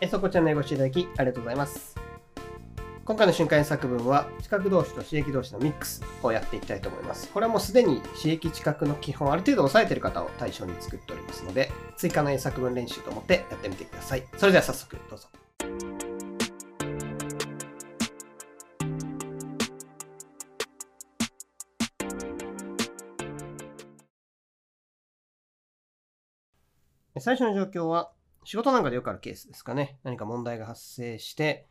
[0.00, 1.96] えそこチャンネルご視聴いただきありがとうございます。
[3.04, 7.28] 今回の瞬間作文は、知覚同士と刺激同士のミックスをやっていきたいと思います。
[7.32, 14.24] これはもうすでに刺激知覚の基本、ある程度押さえている方を対象に作っておりますので、追加の英作文練習と思ってやってみてください。
[14.36, 15.26] それでは早速どうぞ。
[27.20, 28.12] 最初の状況は、
[28.48, 29.98] 仕事なんかでよくあるケースですかね。
[30.04, 31.68] 何か問題が発生して、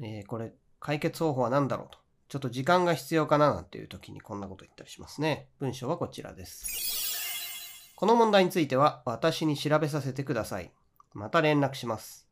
[0.00, 1.98] えーこれ、解決方法は何だろうと。
[2.28, 5.50] ちょっと時間が必要かななんていう時にこんなこと言ったりしますね。
[5.60, 7.92] 文章はこちらです。
[7.96, 10.72] この問題については私に調べさせてください。
[11.12, 12.26] また連絡します。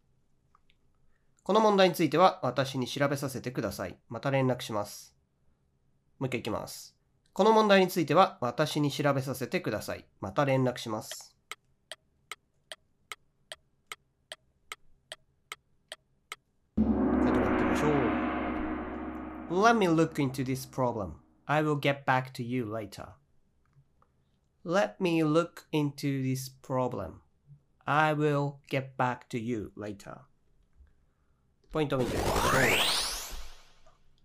[1.43, 3.98] この問題については私に調べさせてください。
[4.09, 5.15] また連絡します。
[6.19, 6.96] もう一回いきます。
[7.35, 10.07] この問題については私に調べさせてください。
[10.23, 11.35] また連絡します。
[16.77, 17.91] 回答やってみましょう。
[19.50, 21.16] Let me look into this problem.
[21.46, 23.09] I will get back to you later.
[24.64, 27.20] Let me look into this problem.
[27.87, 30.22] I will get back to you later.
[31.70, 32.42] ポイントを見てみましょう。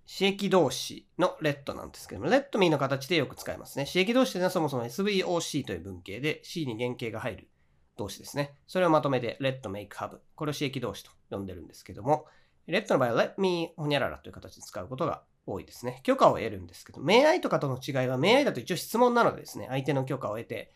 [0.08, 3.86] 刺激動詞の let なんですけども、let me の形でよく使いますね。
[3.86, 7.50] 刺激動詞というのはそもそも SVOC という文型で C に原型が入る
[7.98, 8.54] 動詞ですね。
[8.68, 10.20] それをまとめて let, make, have。
[10.36, 12.26] これを刺激動詞と呼んでるんですけども、
[12.72, 16.02] let の場合は let me ほにゃららという形で使うことが多いですね。
[16.04, 20.72] 許可を得るんですけど、may I とかとの違いは、may I だと一応質問なのでですね、相手の許可を得て、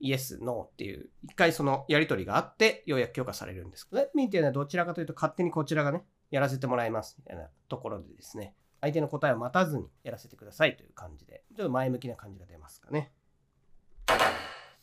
[0.00, 4.02] yes, no っていう、一回そのやりとりがあって、ようやく許可されるんですけど。
[4.02, 13.12] let me っていうのはどちらかというと、勝手にこちらがね、やらせてもらいますみたいなところでですね、相手の答えを待たずにやらせてくださいという感じで、ちょっと前向きな感じが出ますかね。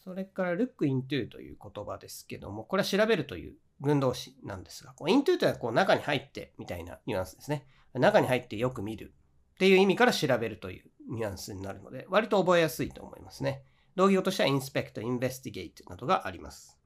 [0.03, 7.65] それから look into という言葉ですけども、これは調べるという群動詞なんですが、こう into とはこう中に入ってみたいなニュアンスですね。
[7.93, 9.13] 中に入ってよく見る
[9.55, 13.63] っていう意味から調べるというニュアンスになるので、割と覚えやすいと思いますね。
[13.95, 16.77] 同義語としては inspect、investigate などがあります。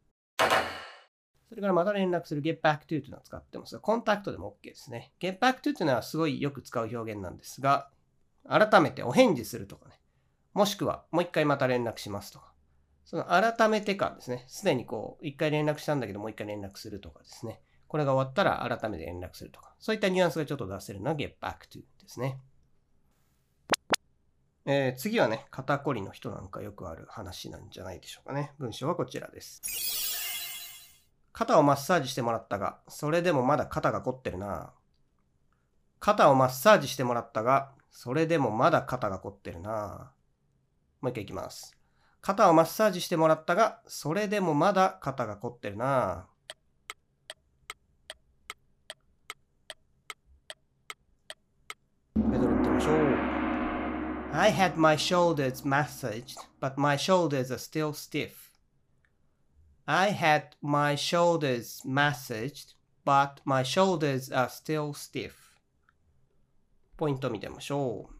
[1.49, 5.13] それからまた連絡する get back to というのを使ってますが、コンタクトでも OK ですね。
[5.19, 7.89] get back to というのはすごいよく使う表現なんですが、
[8.47, 9.99] 改めてお返事するとかね、
[10.53, 12.48] もしくはもう一回また連絡しますとか、
[13.09, 22.39] その改めてからですね、すでにこう、一回連絡したんだけどもう一回連絡するとかですね、これが終わったら改めて連絡するとか、そういったニュアンスがちょっと出せるのは get back to ですね。
[24.67, 28.53] えー次はね、肩こりの人なんかよくある話なんじゃないでしょうかね。
[28.59, 29.63] 文章はこちらです。
[31.33, 34.71] 肩をマッサージしてもらったが、それでもまだ肩が凝ってるな。
[35.99, 40.11] 肩をマッサージしてもらったが、それでもまだ肩が凝ってるな。
[41.01, 41.78] もう一回いきます。
[42.21, 46.27] 肩をマッサージしてもらったが、それでもまだ肩が凝ってるな。
[52.15, 53.29] ペドロ行ってみましょう。
[54.31, 58.51] I had my shoulders massaged, but my shoulders are still stiff.
[59.85, 65.31] I had my shoulders massaged, but my shoulders are still stiff.
[66.95, 68.18] ポイント見てみましょう。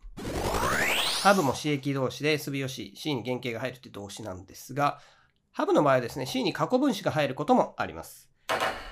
[1.22, 5.00] ハブも刺激動詞で SVOC、C に原型が入るって動詞なんですが、
[5.52, 8.30] ハブの場合はですね、C に過去分詞が入ることもあります。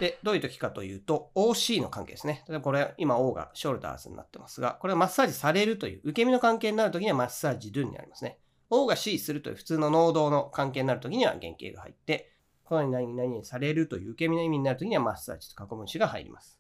[0.01, 2.43] で、どういう時かというと、OC の関係ですね。
[2.49, 8.39] 例えばこれ、今 O がショルダーズになってますが、これはマッサージされるという、受け身の関係になるときにはマッサージ do になりますね。
[8.69, 12.29] O が C するという普通の能動の関係になるときには原型が入って、
[12.65, 16.59] このように何々々されるという受け身の意味になるときにはマッサージと過去分詞が入ります。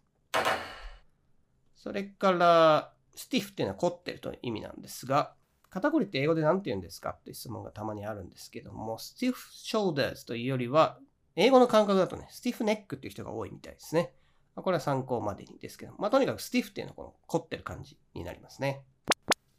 [1.75, 5.33] それから、 stiff っていうのは凝ってるという意味なんですが、
[5.69, 10.99] 肩こりって英語で何て言うんですかって質問がたまにあるんですけども、stiff shoulders というよりは、
[11.35, 14.13] 英語の感覚だとね、 stiff neck っていう人が多いみたいですね。
[14.55, 18.81] まこれは参考までにですけど、まあとにかく stiff っていうのはこの凝ってる感じになりますね。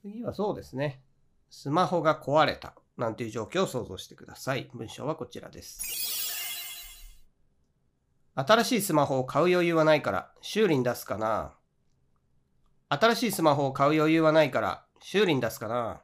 [0.02, 1.00] 次はそうですね。
[1.50, 4.68] スマホが壊れたなんていう状況を想像してください。
[4.74, 6.08] 文章はこちらです。
[8.34, 11.54] 新しいスマホを買う余裕はないから修理に出すかな。
[12.88, 16.01] 新しいスマホを買う余裕はないから修理に出すかな。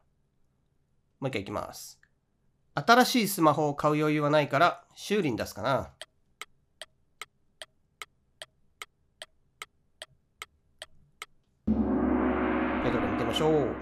[1.20, 2.00] もう一回いきます。
[2.76, 5.92] 新しいスマホを買う余裕はないから修理に出すかな。
[11.66, 13.76] ペドロ見てみましょう。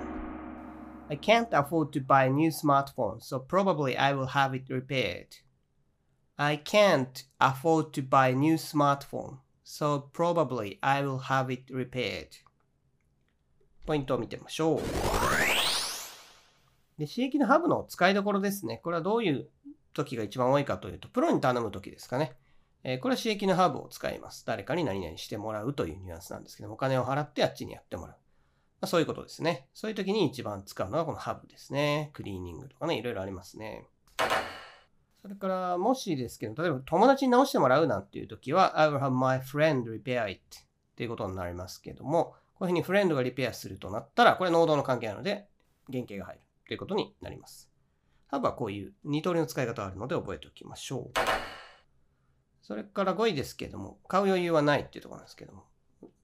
[1.10, 5.28] I can't afford to buy a new smartphone, so probably I will have it repaired.
[6.38, 12.38] I can't afford to buy a new smartphone, so probably I will have it repaired.
[13.87, 14.81] ポイントを見てみましょう。
[16.99, 18.81] で、刺激のハブの使いどころですね。
[18.83, 19.49] これはどういう
[19.93, 22.35] 時が一番多いかというと、プロに頼む時ですかね。
[22.85, 24.45] えー、これは刺激のハーブを使います。
[24.47, 28.17] 誰かに何々してもらうというニュアンスなんですけども、お金を払ってあっちにやってもらう。
[28.81, 29.69] まあ、そういうことですね。
[29.75, 32.11] そういう時に一番使うのがこのハブですね。
[32.15, 33.87] クリーニングとかね、いろいろありますね。
[35.23, 45.49] それから、もしですけど、例えば友達に直してもらうなんていう時は、I will have my friend repair it っていうことになりますけども、こういうふうにフレンドがリペアするとなったら、これ能動の関係なので、
[45.91, 47.69] 原型が入るということになります。
[48.29, 51.19] ハブはこういう二通りの使い方があるので覚えておきましょう。
[52.63, 55.65] それから5位ですけども、買う余裕はないっていうところなんですけども、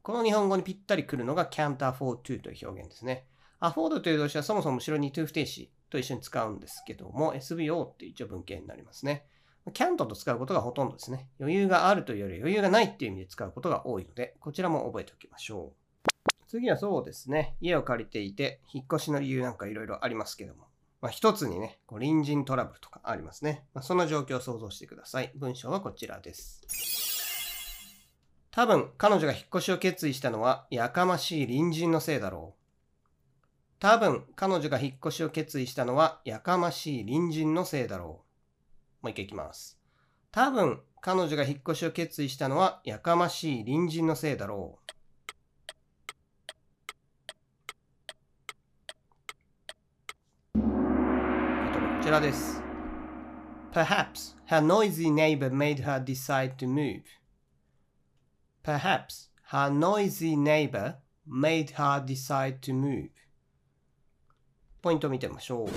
[0.02, 3.26] この日本語にぴったり来るのが can't afford to という表現ですね。
[3.60, 9.26] afford という動詞はそもそも後ろに to 不定詞と一緒に使うんですけども、SVO って一応文型になりますね。
[9.72, 11.30] can't と使うことがほとんどですね。
[11.40, 15.87] 余裕があるというより余裕がないっていう意味で使うことが多いので、こちらも覚えておきましょう。
[16.48, 17.56] 次はそうですね。
[17.60, 20.64] 家を借りていて、引っ越しの理由なんかいろいろありますけども。
[21.00, 23.64] まあ、一つにね、こう隣人トラブルとかありますね。
[23.74, 25.30] まあ、そんな状況を想像してください。
[25.36, 26.62] 文章はこちらです。
[28.50, 32.58] 多分彼女が引っ越しを決意したのはやかましい隣人のせいだろう。
[33.78, 38.24] 多分彼女が引っ越しを決意したのはやかましい隣人のせいだろ
[39.02, 39.04] う。
[39.04, 39.78] もう一回いきます。
[40.32, 44.88] 多分彼女が引っ越しを決意したのはやかましい隣人のせいだろう。
[50.58, 52.62] こちらです。
[53.70, 57.02] Perhaps her noisy neighbor made her decide to move.
[58.64, 60.94] Perhaps her noisy neighbor
[61.28, 63.10] made her decide to move.
[64.80, 65.68] ポイントを見てみましょう。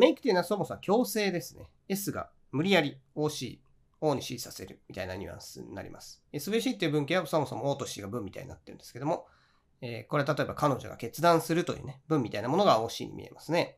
[0.00, 1.68] メイクというのはそもそも強制ですね。
[1.86, 3.58] S が無理やり OC、
[4.00, 6.22] O に C させるみたいなニュアンスになります。
[6.32, 9.26] SVC っていう文型はそもそも O と C が文みたいになってるんですけども、
[9.82, 13.76] えー、これは例えば彼女が決断するというね、文みたいなものが OC に見えますね。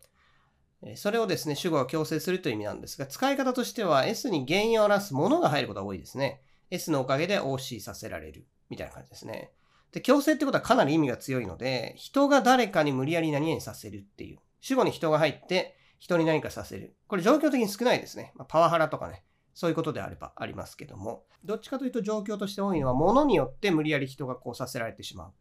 [0.97, 6.41] それをですね、主語が強制するという意味なんですが、使い方としては S に原因を表すものが入ることが多いですね。
[6.71, 9.53] S のおかげで OC させられるみたいな感じですね。
[9.93, 14.39] で、強制ってことはかなり意味が強いので、人が誰かに無理やり何々させるっていう。
[14.61, 16.97] 主語に人が入って、人に何かさせる。
[17.09, 18.33] これ状況的に少ないですね。
[18.37, 19.25] まあ、パワハラとかね。
[19.53, 21.25] そういうことであればありますけども。
[21.45, 25.33] どっちかというと状況として多いのは、物によって無理やり人がこうさせられてしまう。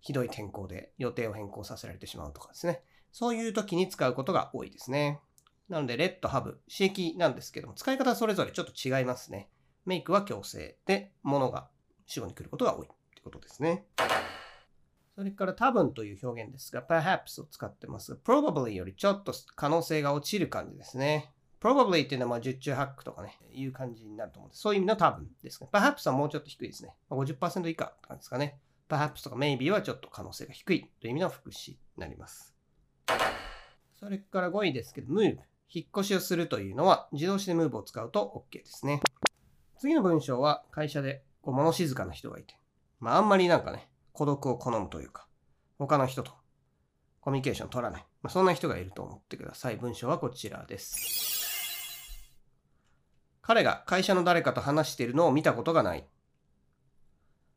[0.00, 2.82] ひどい天候で予定を変更させられてしまうとかですね。
[3.12, 5.20] そういう時に使うことが多いですね。
[5.68, 9.50] なので、レッド、ハブ、刺激なんですけども、使い方はそれぞれちょっと違いますね。
[9.84, 11.68] メイクは強制で、物が
[12.06, 13.86] 主語に来ることが多いってことですね。
[15.14, 18.14] それから多分という表現ですが、perhaps を使ってます。
[18.24, 21.32] probably よりちょっと可能性が落ちる感じですね。
[21.60, 24.62] probably っていうのはまあ十中八九とかね、いう感じになると思うんです。
[24.62, 25.68] そういう意味の多分ですね。
[25.72, 26.94] perhaps はもうちょっと低いですね。
[27.10, 28.60] 50%以下って感じですかね。
[28.88, 32.57] perhaps とか maybe はちょっと可能性が低いという意味の副詞になります。
[33.98, 35.38] それから5位ですけど、move。
[35.70, 39.00] 引っ越しをするというのは自動詞で move を使うと OK ですね。
[39.78, 42.54] 次の文章は会社でこう物静かな人がいて、
[43.00, 45.26] まああんまりなんかね、孤独を好むというか、
[45.78, 46.32] 他の人と
[47.20, 48.06] コミュニケーションを取らない。
[48.22, 49.76] まあ、そんな人がいると思ってください。
[49.76, 52.32] 文章はこちらです。
[53.42, 56.06] 彼が会社の誰かと話しているのを見たことがない。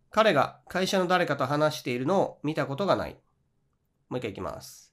[0.10, 3.18] 彼が会社の誰かと話しているのを見たことがない。
[4.10, 4.91] もう一回いきます。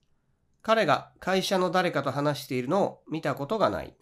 [0.62, 3.94] 彼が会社の誰かと話しているのを見たことがない。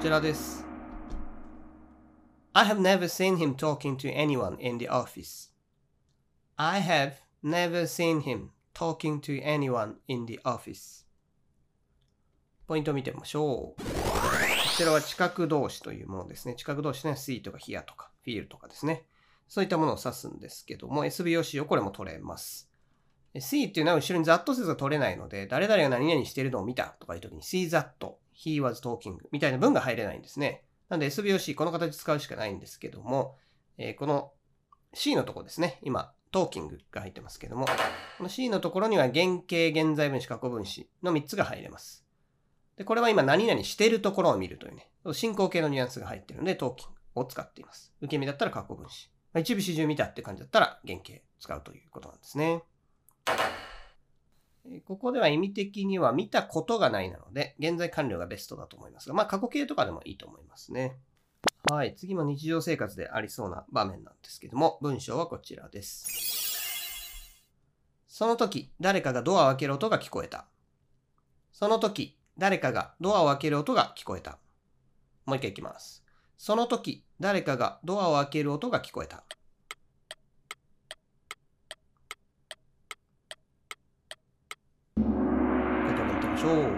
[0.00, 0.64] こちらです。
[2.54, 5.50] I have never seen him talking to anyone in the office.
[6.56, 7.12] I have
[7.44, 11.04] never seen him talking to anyone in the office.
[12.66, 13.82] ポイントを見てみましょう。
[13.82, 13.88] こ
[14.76, 16.54] ちらは知覚動詞というものですね。
[16.54, 17.52] 知覚動詞ね、see と
[17.94, 19.04] か hear とかですね。
[19.48, 22.70] そういったものを指すんですけども、SVOC をこれも取れます。
[23.34, 27.90] see っていうのは後ろにざっとせず取れないので、誰々が何々してるのを見たとかいうときに see that
[28.34, 30.64] he was talking みたいな文が入れないんですね。
[30.88, 33.36] なんで SVOC この形使うしかないんですけども、
[33.78, 34.32] えー、この
[34.94, 35.78] C のとこですね。
[35.82, 37.66] 今、トーキングが入ってますけども、
[38.18, 42.04] この C のところには原型、現在分詞、過去分詞の3つが入れます。
[42.76, 47.92] で、これは今何々してるところを見るというね、進行形のニュアンスが入ってるので、トーキングを使っています。
[48.00, 49.10] 受け身だったら過去分詞。
[49.38, 52.62] 一部始終見たって感じだったら原型使うということなんですね。
[54.84, 60.96] ここでは意味的には見たことがないなので、現在完了がベストだと思いますが、まあ過去形とかでもいいと思いますね。
[61.70, 61.94] はい。
[61.94, 66.06] 次も日常生活でありそうな場面なんですけども、文章はこちらです。
[68.06, 70.46] その時、誰かがドアを開ける音が聞こえた。
[71.52, 74.38] その時、誰かがドアを開ける音が聞こえた。
[75.24, 76.04] もう一回いきます。
[76.42, 79.24] その時、誰かがドアを開ける音が聞こえた。
[84.96, 85.02] こ
[86.38, 86.72] しょう。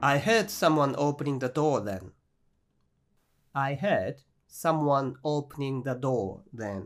[0.00, 2.12] I heard someone opening the door then.
[3.52, 4.16] I heard
[4.48, 6.84] someone opening the door then.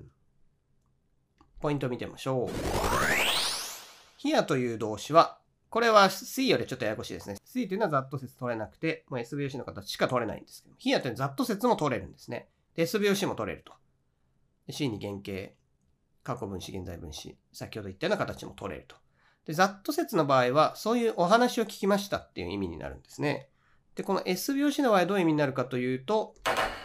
[1.60, 2.50] ポイントを見てみましょう。
[4.20, 5.38] here という動詞は、
[5.72, 7.36] これは see よりちょっとややこしいですね。
[7.46, 12.50] see というのはざっと説取れなくて、もう SVOC の形しか取れないんですけど、here というのはざっと説も取れるんですね。
[12.76, 13.72] で、SVOC も取れると。
[14.70, 15.54] C に原型、
[16.22, 18.96] 過去分詞、現在分詞、先ほど言ったような形も取れると。
[19.46, 23.48] で、ざっと説の場合は、そういうお話を聞きましたっていう意味になるんですね。
[23.94, 26.34] で、この S 拍子の場合どういう意味になるかというと、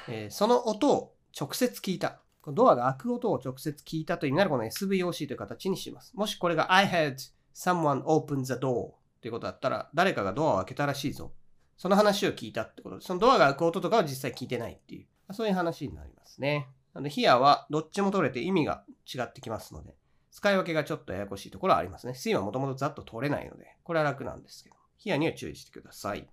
[0.07, 2.21] えー、その音を直接聞いた。
[2.47, 6.13] ドアが開く音を直接聞いたという意味なるこの SVOC という形にします。
[6.15, 7.17] もしこれが I had
[7.57, 11.33] someone open the door ということだったら、誰かがドアを開けたらしいぞ。
[11.75, 16.67] その話を聞いたってことです、そのドアが開く音とかは実際聞いてないっていう、そういう話になりますね。
[16.93, 19.95] なので、here はどっちも取れて意味が違ってきますので、
[20.31, 22.13] 使い分けがちょっとややこしいところはありますね。
[22.13, 26.29] C はもともとざっと取れないので、これは楽なんですけど、here には注意してください。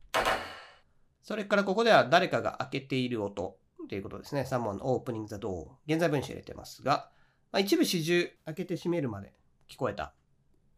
[1.23, 3.57] それからここでは誰かが開けている音
[3.89, 4.43] ということですね。
[4.43, 5.69] someone opening the door。
[5.87, 7.11] 現在分詞入れてますが、
[7.51, 9.33] まあ、一部始終開けて閉めるまで
[9.71, 10.15] 聞こえた。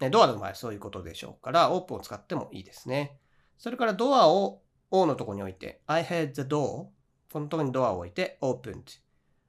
[0.00, 3.18] ね、ドアの場合そういうことでしょうから、オープンを使ってもいいですね。
[3.58, 6.88] それからドアを O のとこに置いて、I had the door。
[7.32, 8.82] このとこにドアを置いて opened。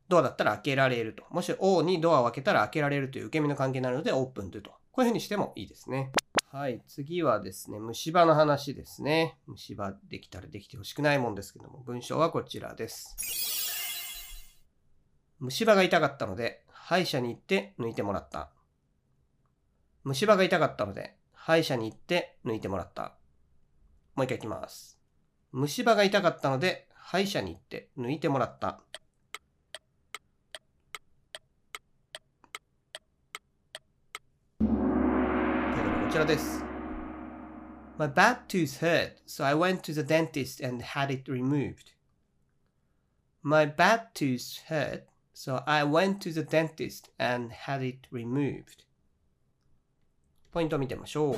[0.07, 1.23] ドアだったら開けられると。
[1.29, 4.71] もし O にドアを開けたら開けられるという受け身の関係になるので opened と。
[4.91, 6.11] こういうふうにしてもいいですね。
[6.49, 6.81] はい。
[6.87, 9.37] 次はですね、虫歯の話ですね。
[9.47, 13.15] 虫歯できたらできてほしくないもんですけども、文章はこちらです。
[15.39, 18.49] 虫歯が痛かったので、歯医者に行って抜いてもらった。
[20.07, 23.17] 虫歯が痛かったので、歯医者に行って抜いてもらった。
[24.15, 24.97] もう一回いきます。
[25.51, 28.79] 虫歯が痛かったので、歯医者に行って抜いてもらった。
[34.59, 34.65] こ
[36.09, 36.63] ちらです。
[37.97, 41.95] My bad tooth hurt, so I went to the dentist and had it removed.
[43.43, 48.86] My bad tooth hurt, so I went to the dentist and had it removed.
[50.57, 51.35] ポイントを見てみましょう。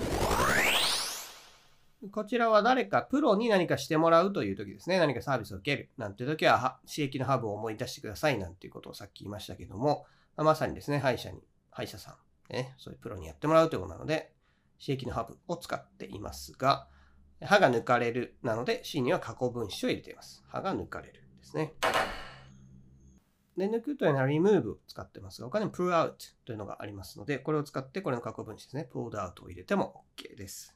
[2.10, 4.98] こちらは誰かプロに何かしてもらうという時ですね。
[4.98, 10.06] 何かサービスを受けるなんて時は、刺激のハブを思い出してくださいなんていうことをさっき言いましたけども、
[10.38, 12.16] まさにですね、歯医者に、歯医者さ
[12.50, 14.32] ん、ね、そういうプロにやってもらうということなので、
[14.80, 16.88] 刺激のハブを使っていますが、
[17.44, 20.46] 歯が抜かれるなので C には過去分詞を入れています。
[20.48, 21.74] 歯が抜かれるですね。
[23.60, 26.14] で、抜くというのは remove を使ってますが、他にも pull out
[26.46, 28.90] というのがありますので、これを使ってこれの過去分詞ですね。
[28.92, 30.76] pulled out を入れても OK です。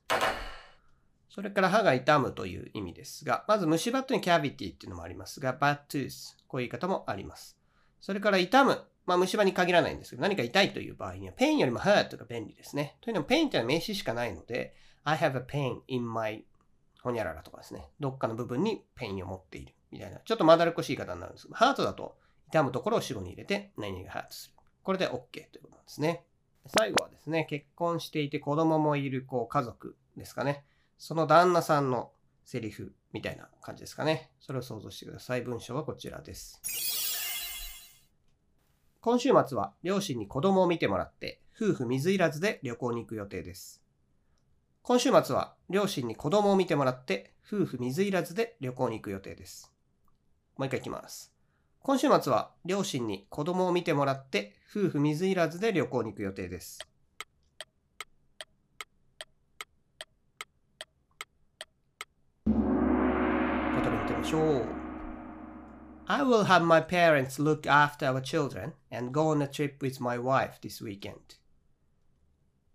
[1.29, 7.57] それから歯が痛むという意味ですが、まず虫歯という cavity っていうのもありますが、bad tooth こういう言い方もあります。
[7.99, 12.95] それから痛むまあ、虫歯に限らないんですけど、何か痛いという場合には、 pain よりも hurt が便利ですね。
[13.01, 16.45] というのも、 pain というのは名詞しかないので、I have a pain in my
[17.01, 17.89] ほにゃららとかですね。
[17.99, 22.15] どっかの部分に pain を持っているみたいな、ちょっとまどろっこしい言い方になるんですけど、 hurt だと
[22.53, 24.53] 痛むところを主語に入れて、何がハートする。
[24.83, 25.11] これで OK
[25.51, 26.23] ということなんですね。
[26.67, 30.63] 最後はですね、結婚していて子供もいるこう家族ですかね。
[30.99, 32.11] その旦那さんの
[32.45, 34.29] セリフみたいな感じですかね。
[34.39, 35.41] それを想像してください。
[35.41, 36.61] 文章はこちらです。
[39.01, 43.81] 今週末は両親に子供を見てもらって夫婦水入らずで旅行に行く予定です。
[44.83, 49.73] 今週末は両親に子供を見てもらって夫婦水入らずで旅行に行く予定です。
[50.55, 51.32] もう一回いきます。
[51.85, 56.79] 今週末は両親に子供を見てもらって夫婦水入らずで旅行に行く予定です。
[62.45, 64.65] 言葉見てみましょう。
[66.07, 70.17] I will have my parents look after our children and go on a trip with my
[70.17, 71.37] wife this weekend.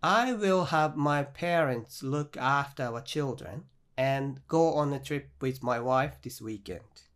[0.02, 3.62] I will have my parents look after our children
[3.96, 7.07] and go on a trip with my wife this weekend.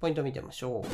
[0.00, 0.88] ポイント見てみましょう。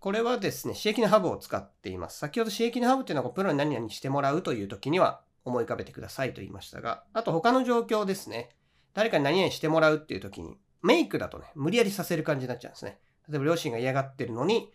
[0.00, 2.18] これはですね、刺激のハブを使っています。
[2.18, 8.50] 先ほど刺激のハブというのはプロに何々してもらうという時には思い浮かべてくださいと言いましたが、あと他の状況ですね。
[8.94, 12.98] 誰かに何々してもらうっていう時にメイクだとね、無理やりさせる感じになっちゃうんですね。
[13.28, 14.72] 例えば両親が嫌がってるのに、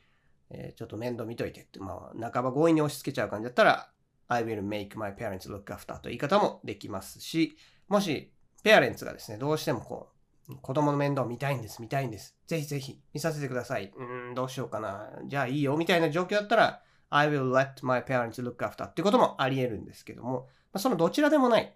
[0.49, 3.89] えー、ちょっと面倒見といてって、まあ、半ば強引に押し付けちゃう感じだったら、
[4.27, 8.31] I will make my parents look after という言い方もできますし、もし、
[8.63, 10.13] ペアレンツがですね、どうしてもこう、
[10.61, 12.35] 子供の面倒見たいんです、見たいんです。
[12.47, 13.91] ぜひぜひ見させてください。
[13.95, 15.09] うん、どうしようかな。
[15.25, 21.75] じゃあいいよ、みたいな状況だったら、I will let my parents look after っていうこともあり得るんですけども、まあ、そのどちらでもない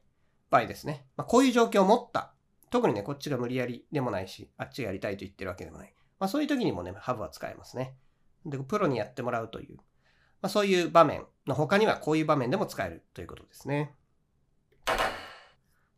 [0.50, 1.06] 場合ですね。
[1.16, 2.34] まあ、こういう状況を持った
[2.70, 5.94] 特にね、こっちが無理やりでもないし、あっちがやりたいと言ってるわけでもない。
[6.20, 7.96] まあそういう時にもね、ハブは使えますね。
[8.46, 9.84] で、プロにやってもらうという、ま
[10.48, 13.94] あそういう場面の他にはこういう場面でも使えるということですね。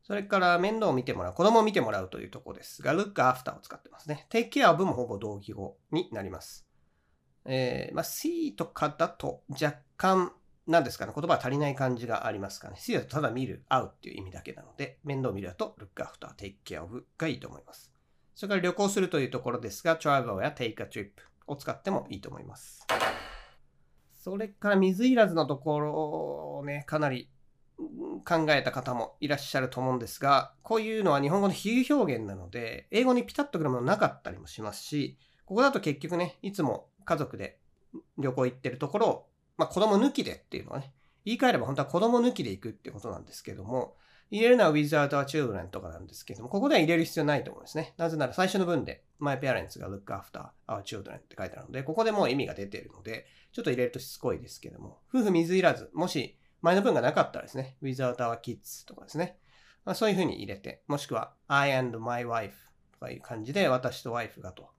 [0.09, 4.25] それから面倒を見てもらう、子供を見てもらうというところですが、look after を使ってますね。
[4.31, 6.65] take care of もほぼ同義語になります。
[7.45, 10.33] えー、まあ、see とかだと若干、
[10.65, 12.77] なんですかね、言葉は足りない感じがありますかね。
[12.79, 17.93] see だとただ見る、会うっていう意味だけなので、面倒を見るだと look after, take care of がいいと思います。
[18.33, 21.11] それから旅行するというところですが、travel や take a trip
[21.45, 22.83] を使ってもいいと思います。
[24.15, 27.29] それから水いらずのところをね、かなり
[28.21, 37.59] 考えた方もいらっしゃると思うんですが、こういうのは日本語の比喩表現なので、英語にピタッとくるものなかったりもしますし、ここだと結局ね、いつも家族で
[38.17, 40.93] 旅行行ってるところを、まあ子供抜きでっていうのはね、
[41.25, 43.95] 言い換えれば本当は子供抜きで行くってことなんですけども、
[44.31, 47.93] 入れるのは without our children とかなんですけども、ここでは入れる必要ないと思うんですね。
[47.97, 59.37] なぜなら最初の文で my parents が look after our children って書いてあるので、ここでもう意味が出ているので、ちょっと入れるとしつこいですけども、夫婦水いらず、もし前の文がなかったらですね、without our kids とかですね、
[59.85, 62.53] まあ、そういうふうに入れて、もしくは I and my wife
[62.93, 64.69] とかいう感じで私とワイフがと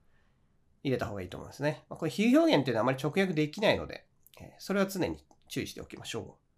[0.82, 1.84] 入れた方がいいと思いますね。
[1.88, 4.06] まあ、これ比喩表現っていうのはあまり直訳できないので、
[4.40, 5.18] えそれは常に
[5.48, 6.50] 注意しておきましょう。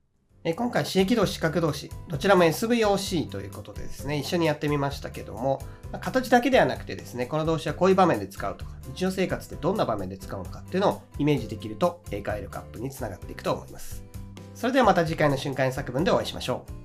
[0.45, 5.61] え今回、刺激動詞、視覚動詞、どちらも SVOC ということでですね、一緒にやってみましたけども、
[5.93, 14.12] ま、形だけではなくてですね、この動詞はこういう場面で使うとか、日常生活でどんな場面で使うのかっていうのをイメージできると、英会力アップにつながっていくと思います。
[14.63, 16.82] それではまた次回の瞬間作文でお会いしましょう。